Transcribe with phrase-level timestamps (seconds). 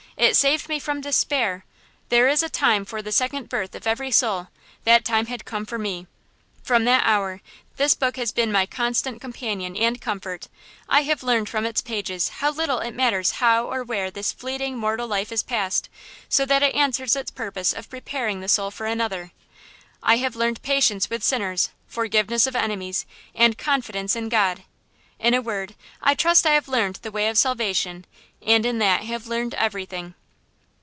[0.17, 1.65] It saved me from despair!
[2.09, 4.49] There is a time for the second birth of every soul;
[4.83, 6.05] that time had come for me.
[6.61, 7.41] From that hour,
[7.77, 10.47] this book has been my constant companion and comfort.
[10.87, 14.77] I have learned from its pages how little it matters how or where this fleeting,
[14.77, 15.89] mortal life is passed,
[16.29, 19.31] so that it answers its purpose of preparing the soul for another.
[20.03, 24.61] I have learned patience with sinners, forgiveness of enemies, and confidence in God.
[25.17, 28.05] In a word, I trust I have learned the way of salvation,
[28.43, 30.15] and in that have learned everything.